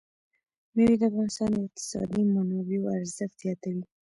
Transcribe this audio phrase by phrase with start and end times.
[0.73, 3.83] مېوې د افغانستان د اقتصادي منابعو ارزښت زیاتوي.